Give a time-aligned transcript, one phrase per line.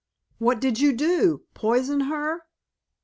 [0.39, 1.43] "What did you do?
[1.53, 2.47] Poison her?"